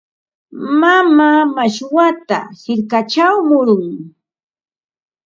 [0.79, 3.87] Mamaa mashwata hirkachaw murun.